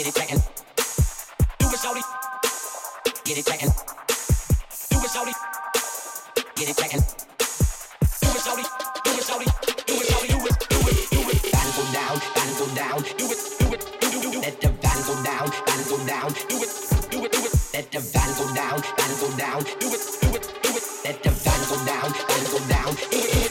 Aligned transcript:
Get 0.00 0.08
it 0.08 0.14
taken. 0.14 0.38
Do 1.58 1.66
it, 1.68 1.78
shorty. 1.78 2.00
Get 3.22 3.36
it 3.36 3.44
taken. 3.44 3.68
Do 3.68 4.96
it, 4.96 5.10
shorty. 5.12 5.32
Get 6.56 6.70
it 6.70 6.76
taken. 6.78 7.00
Do 7.00 8.28
it, 8.32 8.40
shorty. 8.40 8.64
Do 9.04 9.10
it, 9.12 9.24
shorty. 9.28 9.44
Do 9.84 10.00
it, 10.00 10.06
shorty. 10.08 10.28
Do 10.32 10.38
it, 10.40 10.56
do 10.70 10.78
it, 10.88 11.10
do 11.12 11.20
it. 11.28 11.52
Bottom 11.52 11.72
go 11.76 11.84
down, 11.92 12.16
bottom 12.32 12.56
go 12.56 12.74
down. 12.74 13.02
Do 13.18 13.26
it, 13.28 13.40
do 13.60 13.74
it, 13.74 13.80
do 14.00 14.08
do 14.08 14.32
do. 14.32 14.40
Let 14.40 14.60
the 14.62 14.68
van 14.80 15.02
go 15.04 15.22
down, 15.22 15.50
bottom 15.68 15.84
go 15.84 16.06
down. 16.06 16.32
Do 16.48 16.56
it, 16.64 16.72
do 17.10 17.24
it, 17.26 17.32
do 17.32 17.40
it. 17.44 17.52
Let 17.74 17.92
the 17.92 18.00
van 18.00 18.30
go 18.40 18.54
down, 18.54 18.80
bottom 18.80 19.16
go 19.20 19.36
down. 19.36 19.62
Do 19.64 19.88
it, 19.92 20.00
do 20.22 20.28
it, 20.32 20.48
do 20.62 20.70
it. 20.80 20.84
Let 21.04 21.22
the 21.22 21.30
bottom 21.44 21.68
go 21.68 21.76
down, 21.84 22.08
bottom 22.08 22.46
go 22.48 22.58
down. 22.72 22.94
Do 22.94 23.18
it, 23.20 23.32
do 23.32 23.38
it. 23.44 23.49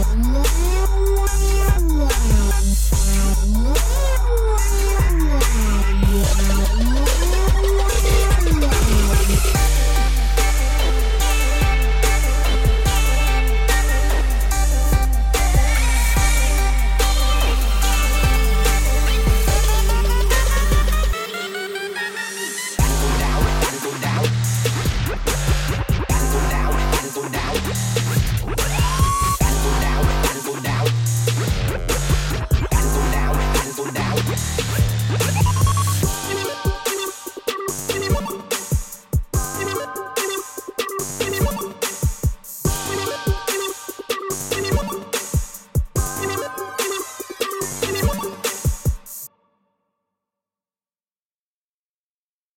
Música 0.00 0.79